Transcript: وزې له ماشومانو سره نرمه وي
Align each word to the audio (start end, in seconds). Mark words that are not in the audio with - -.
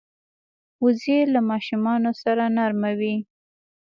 وزې 0.83 1.19
له 1.33 1.39
ماشومانو 1.49 2.11
سره 2.21 2.43
نرمه 2.57 2.91
وي 2.99 3.15